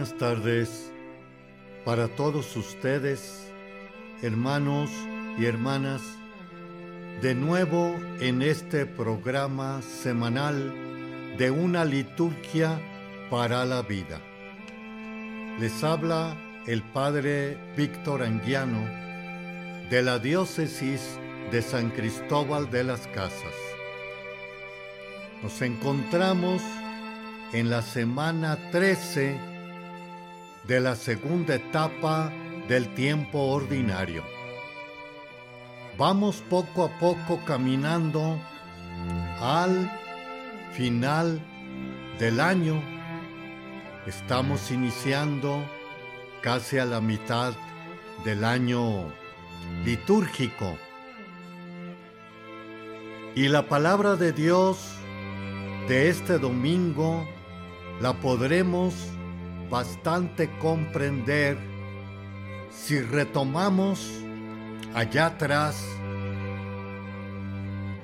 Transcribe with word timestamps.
Buenas 0.00 0.16
tardes 0.16 0.90
para 1.84 2.08
todos 2.08 2.56
ustedes, 2.56 3.52
hermanos 4.22 4.88
y 5.38 5.44
hermanas, 5.44 6.00
de 7.20 7.34
nuevo 7.34 7.94
en 8.18 8.40
este 8.40 8.86
programa 8.86 9.82
semanal 9.82 10.72
de 11.36 11.50
una 11.50 11.84
liturgia 11.84 12.80
para 13.28 13.66
la 13.66 13.82
vida. 13.82 14.22
Les 15.58 15.84
habla 15.84 16.34
el 16.66 16.82
Padre 16.82 17.58
Víctor 17.76 18.22
Anguiano 18.22 18.82
de 19.90 20.00
la 20.02 20.18
Diócesis 20.18 21.18
de 21.52 21.60
San 21.60 21.90
Cristóbal 21.90 22.70
de 22.70 22.84
las 22.84 23.06
Casas. 23.08 23.54
Nos 25.42 25.60
encontramos 25.60 26.62
en 27.52 27.68
la 27.68 27.82
semana 27.82 28.56
13 28.70 29.49
de 30.64 30.80
la 30.80 30.96
segunda 30.96 31.54
etapa 31.54 32.32
del 32.68 32.94
tiempo 32.94 33.38
ordinario. 33.38 34.24
Vamos 35.98 36.42
poco 36.48 36.84
a 36.84 36.98
poco 36.98 37.40
caminando 37.44 38.38
al 39.40 39.90
final 40.72 41.40
del 42.18 42.40
año. 42.40 42.82
Estamos 44.06 44.70
iniciando 44.70 45.64
casi 46.42 46.78
a 46.78 46.84
la 46.84 47.00
mitad 47.00 47.52
del 48.24 48.44
año 48.44 49.12
litúrgico. 49.84 50.78
Y 53.34 53.48
la 53.48 53.68
palabra 53.68 54.16
de 54.16 54.32
Dios 54.32 54.78
de 55.88 56.08
este 56.08 56.38
domingo 56.38 57.28
la 58.00 58.14
podremos 58.14 58.94
bastante 59.70 60.50
comprender 60.58 61.56
si 62.70 63.00
retomamos 63.00 64.10
allá 64.94 65.26
atrás 65.26 65.86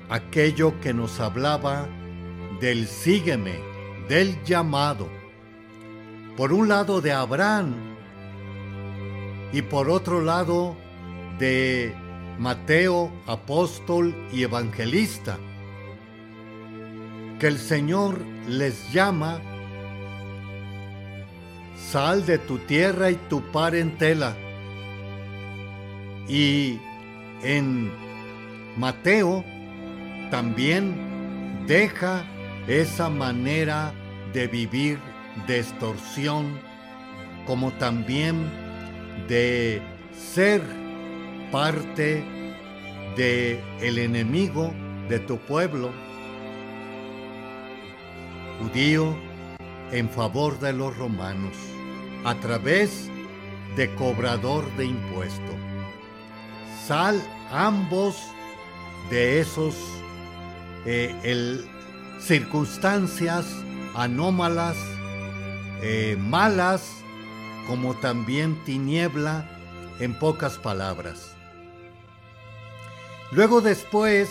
aquello 0.08 0.81
que 0.81 0.95
nos 0.95 1.19
hablaba 1.20 1.89
del 2.61 2.86
sígueme, 2.86 3.58
del 4.08 4.42
llamado. 4.45 5.08
Por 6.36 6.53
un 6.53 6.69
lado 6.69 7.00
de 7.00 7.12
Abraham 7.12 7.75
y 9.53 9.62
por 9.62 9.91
otro 9.91 10.20
lado 10.20 10.77
de 11.39 11.95
Mateo, 12.39 13.11
apóstol 13.27 14.14
y 14.33 14.42
evangelista, 14.42 15.39
que 17.39 17.47
el 17.47 17.58
Señor 17.58 18.19
les 18.48 18.92
llama, 18.92 19.41
sal 21.91 22.27
de 22.27 22.39
tu 22.39 22.59
tierra 22.59 23.11
y 23.11 23.17
tu 23.29 23.41
parentela. 23.53 24.34
Y 26.29 26.79
en 27.42 27.91
Mateo 28.77 29.45
también 30.31 31.64
deja 31.67 32.25
esa 32.67 33.09
manera 33.09 33.92
de 34.33 34.48
vivir 34.48 34.98
de 35.47 35.61
extorsión, 35.61 36.59
como 37.47 37.70
también 37.73 38.51
de 39.29 39.80
ser 40.13 40.63
parte 41.53 42.24
de 43.17 43.61
el 43.80 43.98
enemigo 43.98 44.74
de 45.08 45.20
tu 45.20 45.39
pueblo 45.39 45.92
judío 48.58 49.17
en 49.92 50.11
favor 50.11 50.58
de 50.58 50.73
los 50.73 50.97
romanos 50.97 51.76
a 52.25 52.35
través 52.37 53.11
de 53.77 53.95
cobrador 53.95 54.71
de 54.77 54.87
impuesto. 54.87 55.53
Sal 56.87 57.23
ambos 57.51 58.17
de 59.11 59.41
esos 59.41 59.75
eh, 60.85 61.65
circunstancias 62.21 63.47
anómalas, 63.95 64.77
eh, 65.83 66.17
malas, 66.19 66.83
como 67.67 67.95
también 67.95 68.63
tiniebla, 68.65 69.48
en 69.98 70.19
pocas 70.19 70.59
palabras. 70.59 71.35
Luego 73.33 73.61
después, 73.61 74.29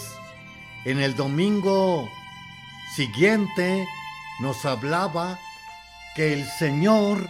en 0.86 1.00
el 1.00 1.16
domingo 1.16 2.10
siguiente, 2.96 3.86
nos 4.40 4.64
hablaba 4.66 5.40
que 6.16 6.34
el 6.34 6.46
Señor 6.46 7.30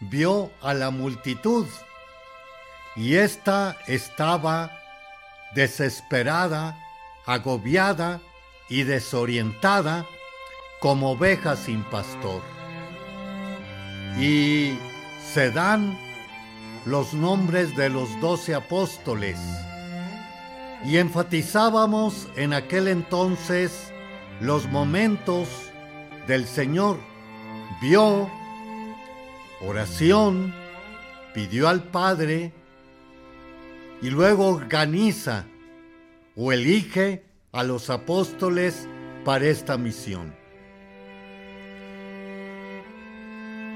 vio 0.00 0.50
a 0.62 0.74
la 0.74 0.90
multitud 0.90 1.66
y 2.96 3.16
ésta 3.16 3.76
estaba 3.86 4.70
desesperada, 5.54 6.78
agobiada 7.26 8.20
y 8.68 8.82
desorientada 8.82 10.06
como 10.80 11.12
oveja 11.12 11.56
sin 11.56 11.82
pastor. 11.84 12.42
Y 14.18 14.78
se 15.32 15.50
dan 15.50 15.98
los 16.86 17.14
nombres 17.14 17.76
de 17.76 17.90
los 17.90 18.20
doce 18.20 18.54
apóstoles. 18.54 19.38
Y 20.84 20.96
enfatizábamos 20.96 22.28
en 22.36 22.54
aquel 22.54 22.88
entonces 22.88 23.92
los 24.40 24.66
momentos 24.68 25.48
del 26.26 26.46
Señor. 26.46 26.98
Vio, 27.82 28.30
oración, 29.60 30.54
pidió 31.34 31.68
al 31.68 31.82
Padre 31.84 32.52
y 34.02 34.10
luego 34.10 34.48
organiza 34.48 35.46
o 36.36 36.52
elige 36.52 37.24
a 37.52 37.62
los 37.62 37.90
apóstoles 37.90 38.88
para 39.24 39.46
esta 39.46 39.76
misión. 39.76 40.34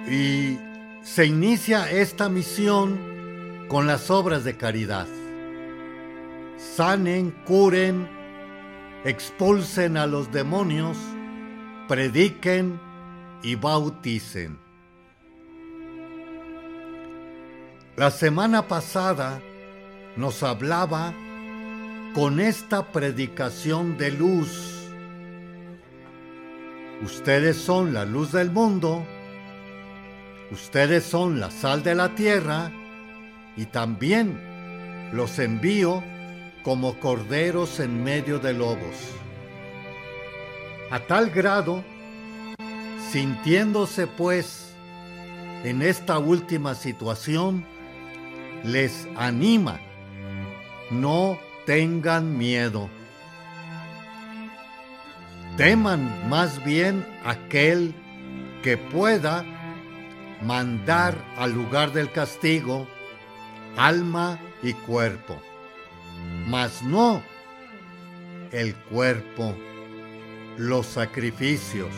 Y 0.09 0.59
se 1.03 1.27
inicia 1.27 1.91
esta 1.91 2.29
misión 2.29 3.67
con 3.69 3.87
las 3.87 4.11
obras 4.11 4.45
de 4.45 4.57
caridad. 4.57 5.07
Sanen, 6.57 7.31
curen, 7.47 8.09
expulsen 9.05 9.97
a 9.97 10.07
los 10.07 10.33
demonios, 10.33 10.97
prediquen 11.89 12.81
y 13.43 13.55
bauticen. 13.55 14.64
La 17.97 18.11
semana 18.11 18.67
pasada 18.67 19.41
nos 20.17 20.43
hablaba 20.43 21.15
con 22.13 22.41
esta 22.41 22.91
predicación 22.91 23.97
de 23.97 24.11
luz. 24.11 24.91
Ustedes 27.05 27.57
son 27.57 27.95
la 27.95 28.05
luz 28.05 28.33
del 28.33 28.51
mundo, 28.51 29.07
ustedes 30.51 31.05
son 31.05 31.39
la 31.39 31.53
sal 31.53 31.85
de 31.85 31.95
la 31.95 32.17
tierra. 32.17 32.73
Y 33.57 33.67
también 33.67 34.41
los 35.13 35.39
envío 35.39 36.03
como 36.65 36.99
corderos 36.99 37.79
en 37.79 38.03
medio 38.03 38.41
de 38.41 38.55
lobos. 38.55 38.97
A 40.91 40.99
tal 40.99 41.31
grado, 41.31 41.85
sintiéndose 43.13 44.09
pues 44.09 44.75
en 45.63 45.81
esta 45.81 46.19
última 46.19 46.75
situación, 46.75 47.65
les 48.65 49.07
anima, 49.17 49.79
no 50.91 51.39
tengan 51.67 52.37
miedo. 52.37 52.89
Teman 55.57 56.29
más 56.29 56.65
bien 56.65 57.07
aquel 57.25 57.95
que 58.63 58.77
pueda 58.77 59.45
mandar 60.43 61.15
al 61.37 61.53
lugar 61.53 61.93
del 61.93 62.11
castigo 62.11 62.89
alma 63.77 64.41
y 64.63 64.73
cuerpo, 64.73 65.41
mas 66.49 66.83
no 66.83 67.23
el 68.51 68.75
cuerpo 68.75 69.55
los 70.57 70.87
sacrificios, 70.87 71.93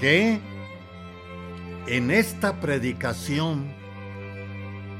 que 0.00 0.40
en 1.86 2.10
esta 2.10 2.60
predicación, 2.60 3.74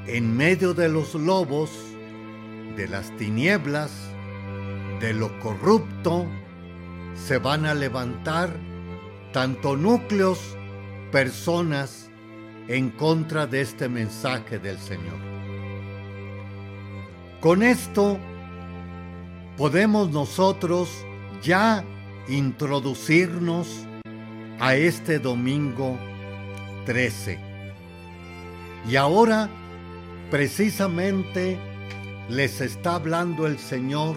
en 0.07 0.37
medio 0.37 0.75
de 0.75 0.89
los 0.89 1.15
lobos, 1.15 1.71
de 2.77 2.89
las 2.89 3.17
tinieblas, 3.17 3.91
de 5.01 5.15
lo 5.15 5.39
corrupto, 5.41 6.27
se 7.15 7.39
van 7.39 7.67
a 7.67 7.75
levantar 7.75 8.51
tanto 9.33 9.77
núcleos, 9.77 10.57
personas 11.11 12.11
en 12.69 12.91
contra 12.91 13.47
de 13.47 13.61
este 13.61 13.89
mensaje 13.89 14.59
del 14.59 14.79
Señor. 14.79 15.19
Con 17.41 17.63
esto 17.63 18.19
podemos 19.57 20.11
nosotros 20.11 20.89
ya 21.43 21.85
introducirnos 22.29 23.87
a 24.59 24.77
este 24.77 25.19
domingo 25.19 25.99
13. 26.87 27.39
Y 28.89 28.97
ahora, 28.97 29.49
precisamente, 30.35 31.57
les 32.29 32.61
está 32.61 32.97
hablando 32.97 33.47
el 33.47 33.57
Señor 33.57 34.17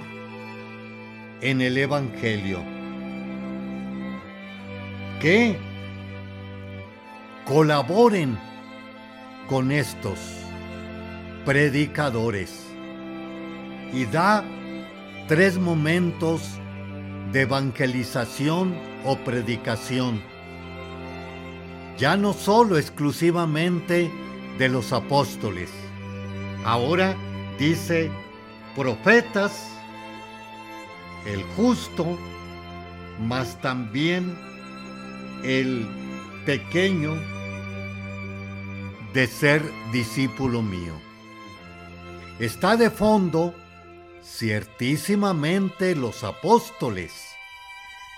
en 1.41 1.61
el 1.61 1.77
Evangelio. 1.77 2.63
Que 5.21 5.55
colaboren 7.45 8.35
con 9.47 9.71
estos 9.71 10.17
predicadores 11.45 12.65
y 13.93 14.05
da 14.05 14.43
tres 15.27 15.59
momentos 15.59 16.41
de 17.31 17.41
evangelización 17.41 18.75
o 19.05 19.17
predicación. 19.17 20.23
Ya 21.99 22.17
no 22.17 22.33
solo 22.33 22.79
exclusivamente 22.79 24.11
de 24.57 24.67
los 24.67 24.93
apóstoles. 24.93 25.69
Ahora 26.63 27.15
dice 27.57 28.12
profetas, 28.75 29.69
el 31.25 31.44
justo, 31.56 32.18
mas 33.19 33.59
también 33.62 34.38
el 35.44 35.88
pequeño 36.45 37.15
de 39.13 39.27
ser 39.27 39.63
discípulo 39.92 40.62
mío. 40.62 40.94
Está 42.39 42.77
de 42.77 42.89
fondo 42.89 43.56
ciertísimamente 44.24 45.95
los 45.95 46.24
apóstoles, 46.24 47.13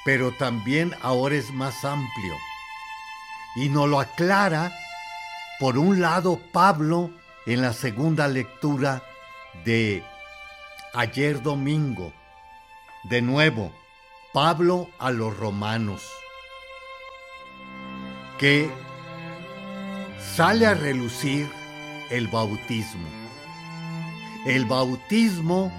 pero 0.04 0.32
también 0.32 0.94
ahora 1.02 1.36
es 1.36 1.52
más 1.54 1.86
amplio. 1.86 2.36
Y 3.56 3.70
nos 3.70 3.88
lo 3.90 4.00
aclara, 4.00 4.72
por 5.60 5.78
un 5.78 6.02
lado, 6.02 6.40
Pablo 6.52 7.12
en 7.46 7.62
la 7.62 7.74
segunda 7.74 8.28
lectura 8.28 9.04
de 9.66 10.04
ayer 10.94 11.42
domingo. 11.42 12.14
De 13.10 13.22
nuevo, 13.22 13.72
Pablo 14.34 14.90
a 15.00 15.12
los 15.12 15.36
romanos, 15.38 16.04
que 18.38 18.70
sale 20.36 20.66
a 20.66 20.74
relucir 20.74 21.50
el 22.10 22.28
bautismo. 22.28 23.08
El 24.46 24.66
bautismo 24.66 25.72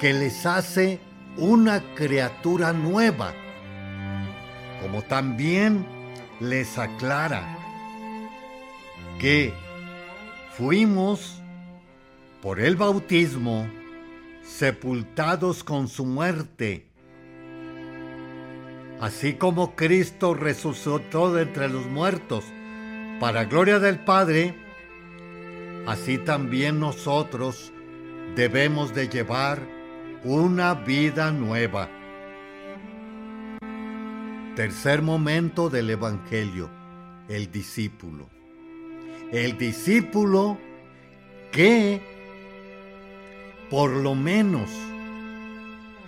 que 0.00 0.12
les 0.12 0.44
hace 0.44 1.00
una 1.36 1.82
criatura 1.94 2.72
nueva, 2.72 3.32
como 4.82 5.02
también 5.02 5.86
les 6.40 6.78
aclara 6.78 7.58
que 9.18 9.54
fuimos 10.56 11.42
por 12.40 12.60
el 12.60 12.76
bautismo 12.76 13.68
sepultados 14.42 15.64
con 15.64 15.88
su 15.88 16.06
muerte, 16.06 16.86
así 19.00 19.34
como 19.34 19.74
Cristo 19.74 20.34
resucitó 20.34 21.32
de 21.32 21.42
entre 21.42 21.68
los 21.68 21.86
muertos 21.86 22.44
para 23.18 23.46
gloria 23.46 23.80
del 23.80 23.98
Padre, 23.98 24.54
así 25.86 26.18
también 26.18 26.78
nosotros 26.78 27.72
debemos 28.36 28.94
de 28.94 29.08
llevar 29.08 29.60
una 30.22 30.74
vida 30.74 31.32
nueva. 31.32 31.88
Tercer 34.54 35.02
momento 35.02 35.68
del 35.68 35.90
Evangelio, 35.90 36.70
el 37.28 37.50
discípulo. 37.50 38.33
El 39.32 39.58
discípulo 39.58 40.58
que 41.50 42.00
por 43.70 43.90
lo 43.90 44.14
menos 44.14 44.70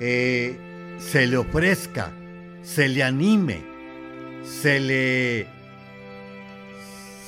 eh, 0.01 0.57
se 0.99 1.27
le 1.27 1.37
ofrezca, 1.37 2.13
se 2.63 2.89
le 2.89 3.03
anime, 3.03 3.63
se 4.45 4.81
le 4.81 5.47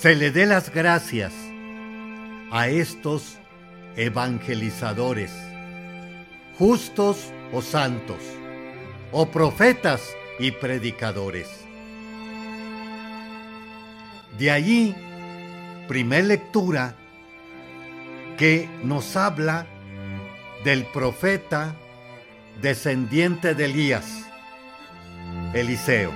se 0.01 0.15
le 0.15 0.31
dé 0.31 0.47
las 0.47 0.73
gracias 0.73 1.33
a 2.53 2.69
estos 2.69 3.37
evangelizadores, 3.97 5.33
justos 6.57 7.33
o 7.53 7.63
santos, 7.63 8.19
o 9.11 9.27
profetas 9.27 10.01
y 10.39 10.53
predicadores. 10.53 11.49
De 14.39 14.53
allí, 14.53 14.95
primer 15.89 16.27
lectura 16.27 16.95
que 18.37 18.69
nos 18.85 19.17
habla 19.17 19.67
del 20.63 20.85
profeta 20.85 21.75
descendiente 22.61 23.55
de 23.55 23.65
Elías, 23.65 24.27
Eliseo. 25.55 26.13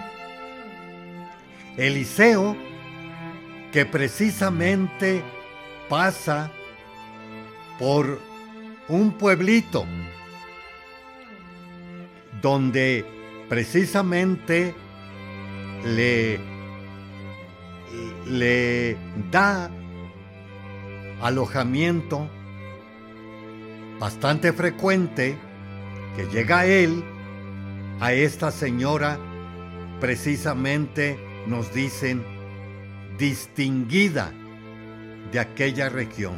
Eliseo 1.77 2.57
que 3.73 3.87
precisamente 3.87 5.23
pasa 5.89 6.51
por 7.79 8.21
un 8.89 9.13
pueblito 9.13 9.87
donde 12.43 13.07
precisamente 13.49 14.75
le, 15.85 16.39
le 18.27 18.97
da 19.31 19.71
alojamiento 21.21 22.29
bastante 23.99 24.53
frecuente 24.53 25.37
que 26.17 26.27
llega 26.27 26.67
él, 26.67 27.05
a 28.01 28.13
esta 28.13 28.51
señora, 28.51 29.17
precisamente 30.01 31.17
nos 31.47 31.73
dicen 31.73 32.25
distinguida 33.17 34.33
de 35.31 35.39
aquella 35.39 35.89
región, 35.89 36.35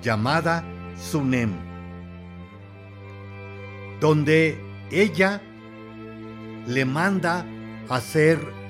llamada 0.00 0.64
Sunem, 0.96 1.52
donde 4.00 4.58
ella 4.90 5.42
le 6.66 6.84
manda 6.86 7.44
hacer 7.90 8.61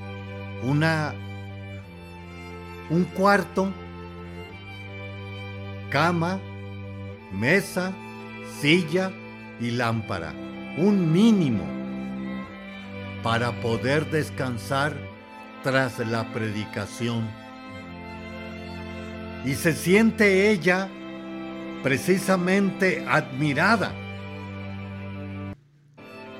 una 0.63 1.15
un 2.91 3.05
cuarto, 3.05 3.73
cama, 5.89 6.39
mesa, 7.33 7.93
silla 8.61 9.11
y 9.61 9.71
lámpara, 9.71 10.35
un 10.77 11.11
mínimo 11.11 11.65
para 13.23 13.53
poder 13.61 14.11
descansar 14.11 14.95
tras 15.63 15.99
la 16.01 16.31
predicación. 16.33 17.29
Y 19.45 19.55
se 19.55 19.73
siente 19.73 20.51
ella 20.51 20.89
precisamente 21.83 23.07
admirada 23.09 23.93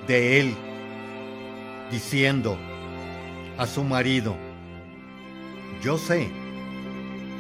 de 0.07 0.41
él, 0.41 0.55
diciendo 1.91 2.59
a 3.59 3.67
su 3.67 3.85
marido, 3.85 4.37
yo 5.83 5.99
sé 5.99 6.31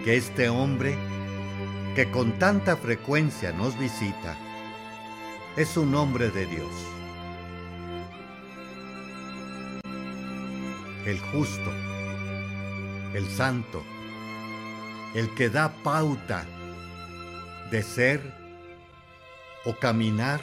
que 0.04 0.16
este 0.16 0.48
hombre 0.48 0.96
que 1.94 2.10
con 2.10 2.38
tanta 2.38 2.76
frecuencia 2.76 3.52
nos 3.52 3.78
visita 3.78 4.36
es 5.56 5.76
un 5.76 5.94
hombre 5.94 6.30
de 6.30 6.46
Dios. 6.46 6.72
el 11.06 11.18
justo, 11.18 11.70
el 13.14 13.28
santo, 13.28 13.84
el 15.14 15.34
que 15.34 15.50
da 15.50 15.72
pauta 15.82 16.44
de 17.70 17.82
ser 17.82 18.20
o 19.64 19.74
caminar 19.76 20.40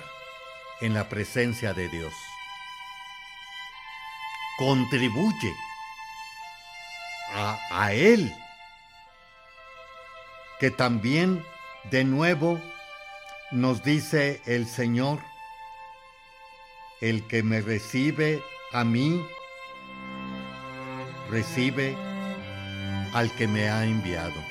en 0.81 0.93
la 0.93 1.07
presencia 1.09 1.73
de 1.73 1.87
Dios. 1.89 2.13
Contribuye 4.59 5.55
a, 7.33 7.57
a 7.71 7.93
Él, 7.93 8.31
que 10.59 10.69
también 10.69 11.41
de 11.89 12.03
nuevo 12.03 12.59
nos 13.51 13.83
dice 13.83 14.41
el 14.45 14.67
Señor, 14.67 15.19
el 16.99 17.25
que 17.27 17.41
me 17.41 17.61
recibe 17.61 18.43
a 18.73 18.83
mí, 18.83 19.25
recibe 21.31 21.95
al 23.13 23.31
que 23.35 23.47
me 23.47 23.69
ha 23.69 23.85
enviado. 23.85 24.43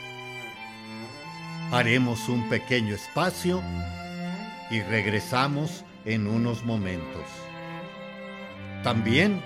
Haremos 1.71 2.31
un 2.31 2.49
pequeño 2.49 2.95
espacio 2.95 3.63
y 4.71 4.81
regresamos 4.81 5.85
en 6.07 6.27
unos 6.27 6.65
momentos. 6.65 7.27
También 8.83 9.43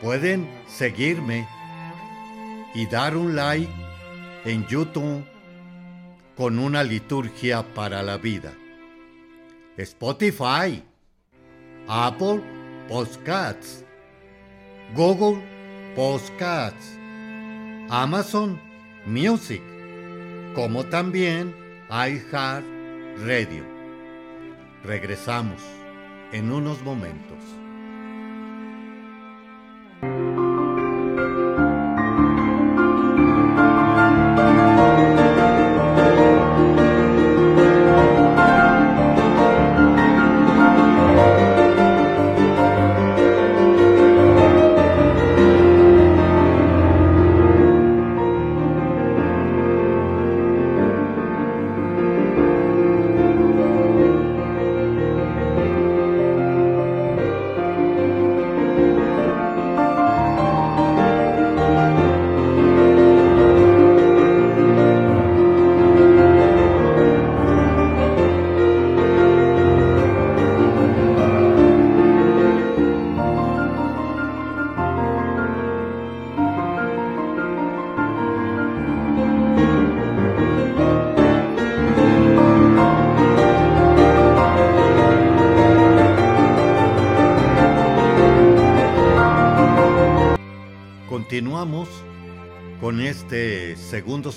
pueden 0.00 0.48
seguirme 0.66 1.46
y 2.74 2.86
dar 2.86 3.16
un 3.16 3.36
like 3.36 3.70
en 4.44 4.66
YouTube 4.66 5.24
con 6.36 6.58
una 6.58 6.82
liturgia 6.82 7.62
para 7.74 8.02
la 8.02 8.16
vida. 8.16 8.52
Spotify, 9.76 10.82
Apple 11.88 12.40
Podcasts, 12.88 13.84
Google 14.94 15.42
Podcasts, 15.94 16.98
Amazon 17.90 18.60
Music, 19.06 19.62
como 20.54 20.84
también 20.84 21.54
iHeart 21.90 22.64
Radio. 23.24 23.64
Regresamos 24.84 25.60
en 26.32 26.50
unos 26.50 26.82
momentos. 26.82 27.59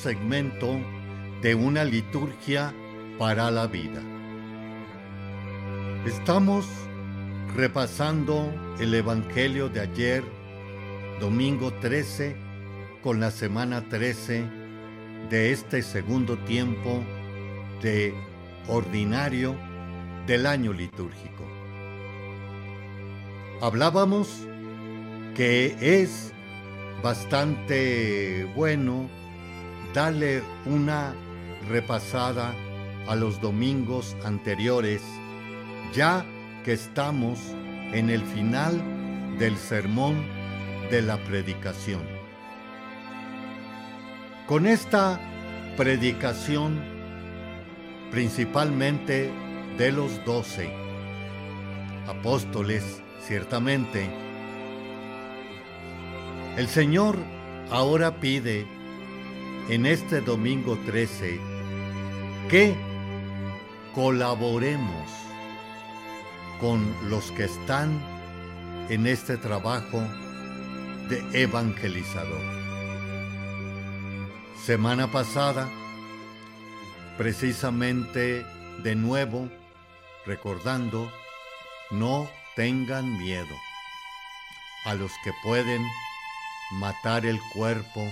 Segmento 0.04 0.82
de 1.42 1.56
una 1.56 1.86
liturgia 1.86 2.74
para 3.18 3.50
la 3.50 3.68
vida. 3.68 4.02
Estamos 6.06 6.66
repasando 7.56 8.54
el 8.82 8.94
Evangelio 8.94 9.70
de 9.70 9.80
ayer, 9.80 10.22
domingo 11.22 11.72
13, 11.76 12.36
con 13.02 13.22
la 13.22 13.32
semana 13.32 13.88
13 13.88 14.44
de 15.30 15.54
este 15.54 15.82
segundo 15.82 16.38
tiempo 16.40 17.02
de 17.82 18.14
ordinario 18.68 19.56
del 20.28 20.48
año 20.48 20.74
litúrgico. 20.74 21.46
Hablábamos 23.62 24.28
que 25.34 25.78
es 25.80 26.34
bastante 27.02 28.44
bueno 28.54 29.23
darle 29.94 30.42
una 30.66 31.14
repasada 31.70 32.54
a 33.08 33.16
los 33.16 33.40
domingos 33.40 34.18
anteriores, 34.24 35.02
ya 35.94 36.26
que 36.64 36.74
estamos 36.74 37.40
en 37.94 38.10
el 38.10 38.24
final 38.24 39.38
del 39.38 39.58
sermón 39.58 40.26
de 40.90 41.02
la 41.02 41.18
predicación. 41.18 42.02
Con 44.48 44.66
esta 44.66 45.20
predicación, 45.78 46.82
principalmente 48.12 49.32
de 49.78 49.92
los 49.92 50.24
doce 50.26 50.72
apóstoles, 52.08 53.02
ciertamente, 53.22 54.10
el 56.58 56.68
Señor 56.68 57.18
ahora 57.72 58.20
pide 58.20 58.68
en 59.70 59.86
este 59.86 60.22
domingo 60.22 60.78
13 60.86 61.40
que 62.50 62.76
colaboremos 63.96 65.10
con 66.60 66.94
los 67.10 67.32
que 67.32 67.46
están 67.46 68.02
en 68.90 69.08
este 69.08 69.38
trabajo 69.38 70.02
de 71.10 71.44
evangelizador. 71.44 72.42
Semana 74.66 75.12
pasada, 75.12 75.70
precisamente 77.18 78.46
de 78.84 78.96
nuevo, 78.96 79.50
recordando, 80.26 81.12
no 81.92 82.30
tengan 82.56 83.18
miedo 83.18 83.56
a 84.86 84.94
los 84.96 85.12
que 85.24 85.32
pueden 85.44 85.86
matar 86.72 87.26
el 87.26 87.40
cuerpo, 87.54 88.08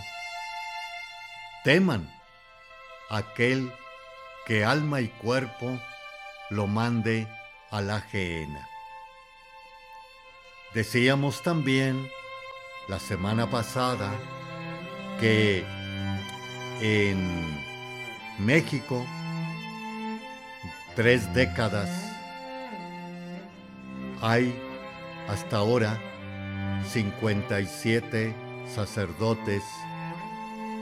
teman 1.63 2.10
aquel 3.10 3.72
que 4.46 4.65
alma 4.65 5.01
y 5.01 5.08
cuerpo 5.08 5.80
lo 6.50 6.68
mande 6.68 7.27
a 7.70 7.82
la 7.82 8.01
gehenna. 8.01 8.68
Decíamos 10.74 11.44
también 11.44 12.10
la 12.88 13.00
semana 13.00 13.50
pasada 13.50 14.12
que 15.20 15.65
en 16.82 17.60
México, 18.39 19.06
tres 20.96 21.34
décadas, 21.34 21.89
hay 24.22 24.56
hasta 25.27 25.58
ahora 25.58 26.00
57 26.88 28.34
sacerdotes, 28.68 29.63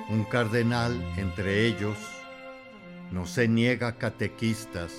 un 0.10 0.24
cardenal 0.24 1.02
entre 1.18 1.68
ellos, 1.68 1.98
no 3.12 3.28
se 3.28 3.48
niega 3.48 3.98
catequistas, 3.98 4.94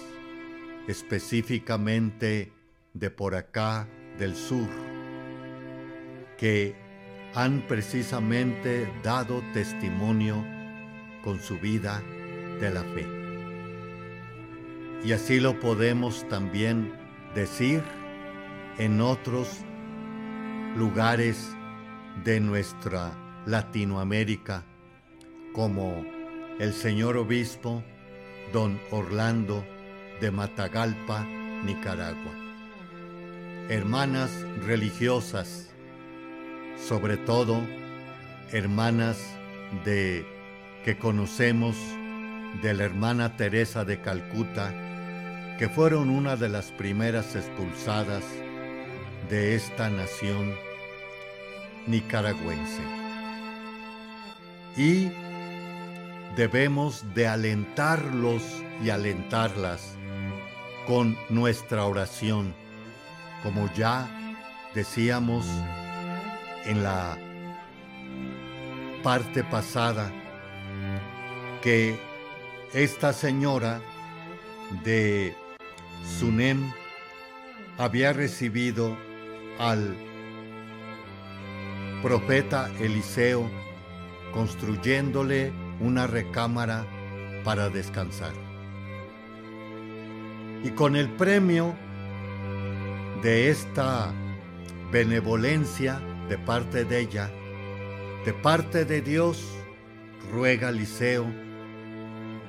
específicamente 0.87 2.53
de 2.95 3.11
por 3.11 3.35
acá 3.35 3.89
del 4.19 4.37
sur, 4.37 4.69
que 6.39 6.75
han 7.35 7.67
precisamente 7.67 8.89
dado 9.03 9.43
testimonio 9.53 10.45
con 11.23 11.41
su 11.41 11.59
vida 11.59 12.03
de 12.61 12.71
la 12.71 12.83
fe. 12.83 13.07
Y 15.05 15.13
así 15.13 15.41
lo 15.41 15.59
podemos 15.59 16.29
también 16.29 16.93
decir 17.35 17.83
en 18.79 19.01
otros 19.01 19.49
lugares 20.77 21.51
de 22.25 22.41
nuestra 22.41 23.13
Latinoamérica, 23.47 24.65
como 25.53 26.05
el 26.59 26.73
señor 26.73 27.17
obispo 27.17 27.83
don 28.53 28.81
Orlando 28.91 29.65
de 30.21 30.31
Matagalpa, 30.31 31.25
Nicaragua. 31.65 32.33
Hermanas 33.69 34.31
religiosas, 34.65 35.71
sobre 36.89 37.17
todo 37.17 37.61
hermanas 38.53 39.19
de 39.85 40.27
que 40.85 40.99
conocemos 40.99 41.77
de 42.63 42.75
la 42.75 42.85
hermana 42.85 43.37
Teresa 43.37 43.85
de 43.85 44.01
Calcuta, 44.01 44.75
que 45.59 45.69
fueron 45.69 46.11
una 46.11 46.37
de 46.37 46.49
las 46.49 46.73
primeras 46.73 47.37
expulsadas 47.37 48.25
de 49.29 49.55
esta 49.55 49.89
nación 49.91 50.55
nicaragüense. 51.87 52.83
Y 54.77 55.11
debemos 56.37 57.05
de 57.15 57.27
alentarlos 57.27 58.43
y 58.83 58.91
alentarlas 58.91 59.97
con 60.87 61.17
nuestra 61.29 61.85
oración, 61.85 62.55
como 63.43 63.73
ya 63.75 64.09
decíamos 64.75 65.47
en 66.65 66.83
la 66.83 67.19
parte 69.03 69.45
pasada, 69.45 70.13
que 71.63 71.99
esta 72.73 73.13
señora 73.13 73.81
de 74.85 75.35
Sunem 76.19 76.73
había 77.79 78.13
recibido 78.13 78.97
al 79.59 79.97
profeta 82.03 82.71
Eliseo 82.79 83.51
construyéndole 84.33 85.53
una 85.81 86.07
recámara 86.07 86.87
para 87.45 87.69
descansar. 87.71 88.33
Y 90.63 90.71
con 90.71 90.95
el 90.95 91.09
premio 91.11 91.75
de 93.23 93.51
esta 93.51 94.13
benevolencia 94.93 96.01
de 96.29 96.39
parte 96.39 96.85
de 96.85 97.01
ella, 97.01 97.31
de 98.25 98.33
parte 98.35 98.85
de 98.85 99.01
Dios, 99.01 99.45
ruega 100.31 100.71
Liceo 100.71 101.27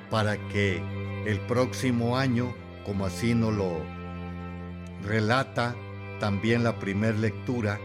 para 0.09 0.37
que 0.49 0.81
el 1.25 1.39
próximo 1.41 2.17
año, 2.17 2.53
como 2.85 3.05
así 3.05 3.33
nos 3.33 3.53
lo 3.53 3.81
relata 5.05 5.75
también 6.19 6.63
la 6.63 6.77
primera 6.77 7.17
lectura, 7.17 7.79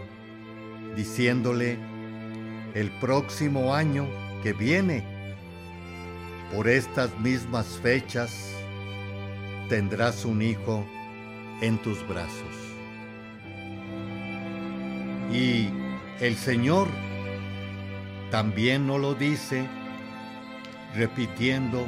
diciéndole, 0.96 1.78
el 2.74 2.90
próximo 3.00 3.74
año 3.74 4.06
que 4.42 4.52
viene, 4.52 5.15
por 6.52 6.68
estas 6.68 7.18
mismas 7.18 7.66
fechas, 7.82 8.52
tendrás 9.68 10.24
un 10.24 10.42
hijo 10.42 10.86
en 11.60 11.78
tus 11.78 12.06
brazos. 12.06 12.66
Y 15.32 15.68
el 16.20 16.36
Señor 16.36 16.88
también 18.30 18.86
nos 18.86 19.00
lo 19.00 19.14
dice 19.14 19.66
repitiendo 20.94 21.86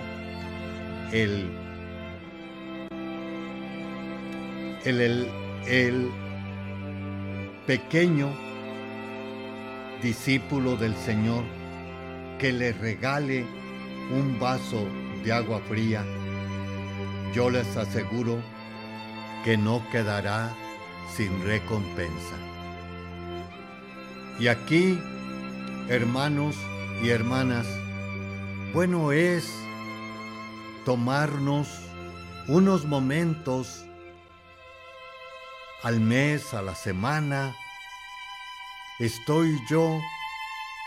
el, 1.12 1.50
el, 4.84 5.00
el, 5.00 5.28
el 5.66 6.10
pequeño 7.66 8.28
discípulo 10.02 10.76
del 10.76 10.94
Señor 10.96 11.44
que 12.38 12.52
le 12.52 12.72
regale 12.72 13.44
un 14.10 14.38
vaso 14.38 14.86
de 15.24 15.32
agua 15.32 15.60
fría, 15.68 16.04
yo 17.34 17.50
les 17.50 17.76
aseguro 17.76 18.40
que 19.44 19.56
no 19.56 19.82
quedará 19.90 20.54
sin 21.14 21.44
recompensa. 21.44 22.36
Y 24.38 24.48
aquí, 24.48 24.98
hermanos 25.88 26.56
y 27.02 27.10
hermanas, 27.10 27.66
bueno 28.72 29.12
es 29.12 29.52
tomarnos 30.84 31.68
unos 32.46 32.86
momentos 32.86 33.84
al 35.82 36.00
mes, 36.00 36.54
a 36.54 36.62
la 36.62 36.74
semana, 36.74 37.54
estoy 38.98 39.58
yo 39.68 40.00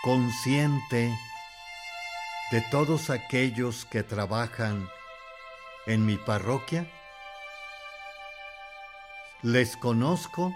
consciente 0.04 1.14
de 2.52 2.62
todos 2.70 3.10
aquellos 3.10 3.86
que 3.86 4.04
trabajan 4.04 4.90
en 5.88 6.06
mi 6.06 6.18
parroquia? 6.18 6.86
¿Les 9.42 9.78
conozco? 9.78 10.54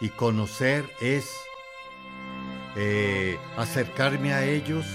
Y 0.00 0.08
conocer 0.10 0.88
es 1.00 1.28
eh, 2.76 3.38
acercarme 3.56 4.32
a 4.32 4.44
ellos, 4.44 4.86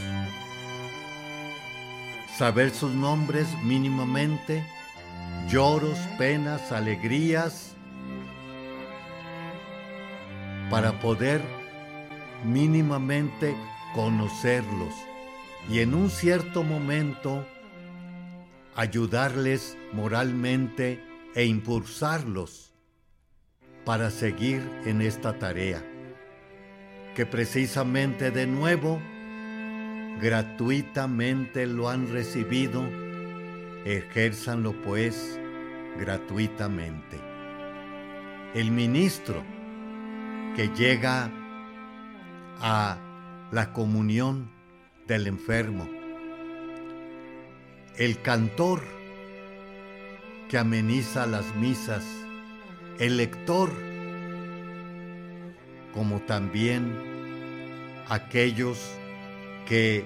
saber 2.37 2.71
sus 2.71 2.91
nombres 2.91 3.47
mínimamente, 3.63 4.65
lloros, 5.47 5.97
penas, 6.17 6.71
alegrías, 6.71 7.75
para 10.69 10.99
poder 10.99 11.41
mínimamente 12.43 13.55
conocerlos 13.93 14.93
y 15.69 15.79
en 15.79 15.93
un 15.93 16.09
cierto 16.09 16.63
momento 16.63 17.45
ayudarles 18.75 19.77
moralmente 19.93 21.03
e 21.35 21.45
impulsarlos 21.45 22.73
para 23.85 24.09
seguir 24.09 24.61
en 24.85 25.01
esta 25.01 25.37
tarea 25.37 25.83
que 27.15 27.25
precisamente 27.25 28.31
de 28.31 28.47
nuevo 28.47 29.01
gratuitamente 30.21 31.65
lo 31.65 31.89
han 31.89 32.11
recibido, 32.11 32.83
ejérzanlo 33.85 34.73
pues 34.83 35.39
gratuitamente. 35.97 37.19
El 38.53 38.71
ministro 38.71 39.43
que 40.55 40.69
llega 40.69 41.29
a 42.61 42.97
la 43.51 43.73
comunión 43.73 44.51
del 45.07 45.27
enfermo, 45.27 45.87
el 47.97 48.21
cantor 48.21 48.81
que 50.49 50.57
ameniza 50.57 51.25
las 51.25 51.55
misas, 51.55 52.05
el 52.99 53.17
lector, 53.17 53.71
como 55.93 56.19
también 56.21 56.95
aquellos 58.07 58.79
que 59.67 60.05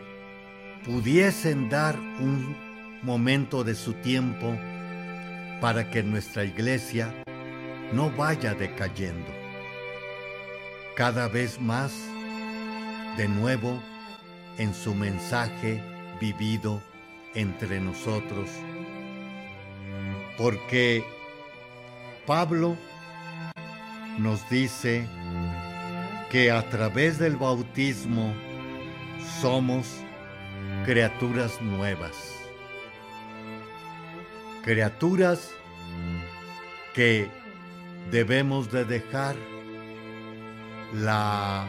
pudiesen 0.86 1.70
dar 1.70 1.98
un 1.98 2.56
momento 3.02 3.64
de 3.64 3.76
su 3.76 3.94
tiempo 3.94 4.58
para 5.62 5.90
que 5.90 6.04
nuestra 6.04 6.44
iglesia 6.44 7.14
no 7.94 8.12
vaya 8.12 8.54
decayendo. 8.54 9.32
Cada 10.96 11.28
vez 11.28 11.60
más, 11.60 11.94
de 13.18 13.28
nuevo, 13.28 13.82
en 14.58 14.74
su 14.74 14.94
mensaje 14.94 15.82
vivido 16.20 16.82
entre 17.34 17.80
nosotros. 17.80 18.50
Porque 20.38 21.04
Pablo 22.26 22.76
nos 24.18 24.48
dice 24.50 25.08
que 26.30 26.52
a 26.52 26.68
través 26.70 27.20
del 27.20 27.36
bautismo 27.36 28.34
somos 29.42 29.88
criaturas 30.86 31.62
nuevas. 31.62 32.36
Criaturas 34.64 35.52
que 36.94 37.30
debemos 38.12 38.72
de 38.72 38.86
dejar 38.86 39.36
la, 40.94 41.68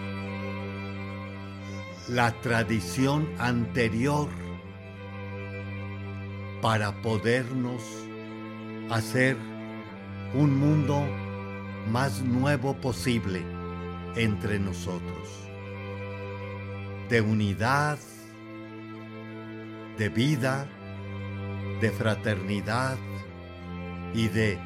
la 2.09 2.33
tradición 2.43 3.29
anterior 3.39 4.29
para 6.61 7.01
podernos 7.03 7.83
hacer 8.91 9.37
un 10.35 10.59
mundo 10.59 11.07
más 11.91 12.23
nuevo 12.23 12.75
posible 12.75 13.43
entre 14.17 14.59
nosotros, 14.59 15.29
de 17.09 17.21
unidad, 17.21 17.99
de 19.99 20.09
vida, 20.09 20.67
de 21.81 21.91
fraternidad 21.91 22.99
y 24.13 24.29
de 24.29 24.59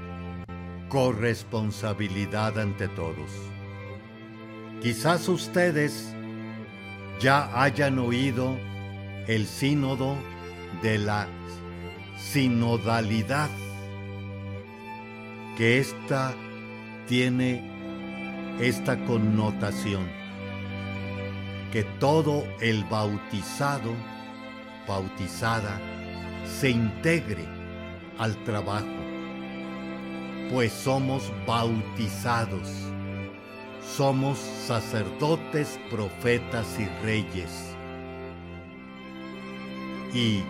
corresponsabilidad 0.88 2.58
ante 2.58 2.88
todos. 2.88 3.30
Quizás 4.80 5.28
ustedes 5.28 6.14
ya 7.20 7.50
hayan 7.60 7.98
oído 7.98 8.56
el 9.26 9.46
sínodo 9.46 10.16
de 10.82 10.98
la 10.98 11.26
sinodalidad, 12.16 13.50
que 15.56 15.78
ésta 15.78 16.34
tiene 17.06 17.62
esta 18.60 19.04
connotación, 19.04 20.08
que 21.72 21.84
todo 21.98 22.44
el 22.60 22.84
bautizado, 22.84 23.92
bautizada, 24.86 25.80
se 26.60 26.70
integre 26.70 27.44
al 28.18 28.36
trabajo, 28.44 28.86
pues 30.50 30.72
somos 30.72 31.32
bautizados, 31.46 32.87
somos 33.96 34.38
sacerdotes, 34.38 35.78
profetas 35.90 36.66
y 36.78 36.86
reyes. 37.04 37.74
Y 40.12 40.42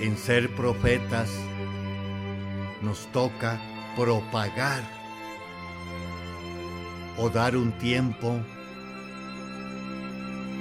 en 0.00 0.16
ser 0.16 0.54
profetas 0.54 1.30
nos 2.82 3.06
toca 3.12 3.60
propagar 3.96 4.82
o 7.16 7.28
dar 7.28 7.56
un 7.56 7.72
tiempo 7.78 8.40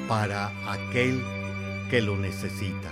para 0.07 0.47
aquel 0.71 1.21
que 1.89 2.01
lo 2.01 2.15
necesita, 2.15 2.91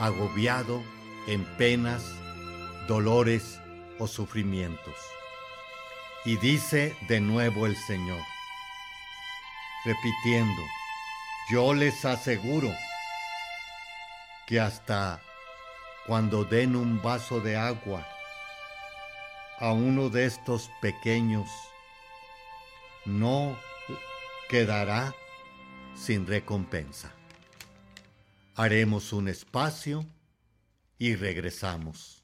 agobiado 0.00 0.82
en 1.26 1.44
penas, 1.56 2.14
dolores 2.86 3.60
o 3.98 4.06
sufrimientos. 4.06 5.17
Y 6.24 6.36
dice 6.36 6.96
de 7.08 7.20
nuevo 7.20 7.66
el 7.66 7.76
Señor, 7.76 8.20
repitiendo, 9.84 10.62
Yo 11.50 11.74
les 11.74 12.04
aseguro 12.04 12.70
que 14.46 14.60
hasta 14.60 15.20
cuando 16.06 16.44
den 16.44 16.74
un 16.74 17.00
vaso 17.02 17.40
de 17.40 17.56
agua 17.56 18.06
a 19.58 19.72
uno 19.72 20.08
de 20.08 20.24
estos 20.24 20.70
pequeños, 20.80 21.48
no 23.04 23.58
quedará 24.48 25.14
sin 25.94 26.26
recompensa. 26.26 27.12
Haremos 28.54 29.12
un 29.12 29.28
espacio 29.28 30.06
y 30.98 31.14
regresamos. 31.14 32.17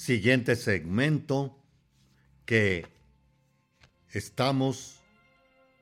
Siguiente 0.00 0.56
segmento 0.56 1.58
que 2.46 2.86
estamos 4.08 5.02